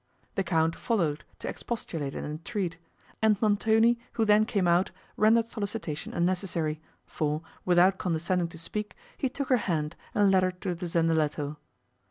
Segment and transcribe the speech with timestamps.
[0.33, 2.79] The Count followed to expostulate and entreat,
[3.21, 9.29] and Montoni, who then came out, rendered solicitation unnecessary, for, without condescending to speak, he
[9.29, 11.57] took her hand, and led her to the zendaletto.